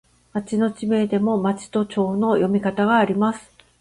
[0.33, 3.51] 町の地名でも、まちとちょうの読み方があります。